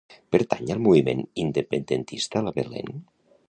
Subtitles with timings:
[0.35, 2.93] Pertany al moviment independentista la Belén?